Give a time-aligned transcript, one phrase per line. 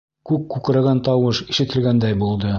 [0.29, 2.49] Күк күкрәгән тауыш ишетелгәндәй булды.